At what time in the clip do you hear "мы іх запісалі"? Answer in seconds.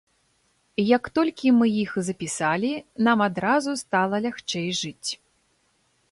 1.57-2.71